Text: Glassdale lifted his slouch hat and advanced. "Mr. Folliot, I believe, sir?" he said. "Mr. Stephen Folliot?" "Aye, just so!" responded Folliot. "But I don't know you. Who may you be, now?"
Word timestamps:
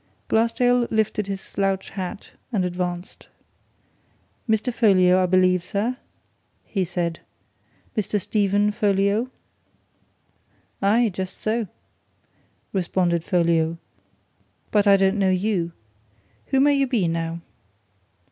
Glassdale 0.29 0.87
lifted 0.89 1.27
his 1.27 1.41
slouch 1.41 1.91
hat 1.91 2.31
and 2.51 2.65
advanced. 2.65 3.27
"Mr. 4.49 4.73
Folliot, 4.73 5.15
I 5.19 5.27
believe, 5.27 5.63
sir?" 5.63 5.95
he 6.65 6.83
said. 6.83 7.19
"Mr. 7.95 8.19
Stephen 8.19 8.71
Folliot?" 8.71 9.27
"Aye, 10.81 11.09
just 11.13 11.39
so!" 11.39 11.67
responded 12.73 13.23
Folliot. 13.23 13.77
"But 14.71 14.87
I 14.87 14.97
don't 14.97 15.19
know 15.19 15.29
you. 15.29 15.71
Who 16.47 16.59
may 16.59 16.73
you 16.73 16.87
be, 16.87 17.07
now?" 17.07 17.41